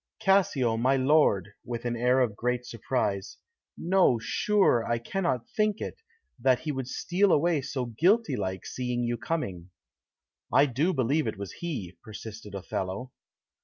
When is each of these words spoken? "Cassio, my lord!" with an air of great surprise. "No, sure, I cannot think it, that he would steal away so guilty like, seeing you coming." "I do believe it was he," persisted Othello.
"Cassio, 0.17 0.77
my 0.77 0.95
lord!" 0.95 1.53
with 1.63 1.85
an 1.85 1.95
air 1.95 2.21
of 2.21 2.35
great 2.35 2.65
surprise. 2.65 3.37
"No, 3.77 4.17
sure, 4.17 4.83
I 4.83 4.97
cannot 4.97 5.47
think 5.55 5.79
it, 5.79 6.01
that 6.39 6.61
he 6.61 6.71
would 6.71 6.87
steal 6.87 7.31
away 7.31 7.61
so 7.61 7.85
guilty 7.85 8.35
like, 8.35 8.65
seeing 8.65 9.03
you 9.03 9.15
coming." 9.15 9.69
"I 10.51 10.65
do 10.65 10.91
believe 10.91 11.27
it 11.27 11.37
was 11.37 11.51
he," 11.51 11.97
persisted 12.01 12.55
Othello. 12.55 13.11